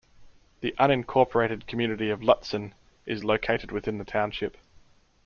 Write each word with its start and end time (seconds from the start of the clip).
The 0.61 0.73
unincorporated 0.79 1.67
community 1.67 2.09
of 2.09 2.21
Lutsen 2.23 2.73
is 3.05 3.23
located 3.23 3.71
within 3.71 3.99
the 3.99 4.03
township. 4.03 4.57